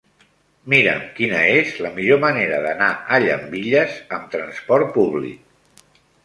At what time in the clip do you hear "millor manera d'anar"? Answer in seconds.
1.97-2.87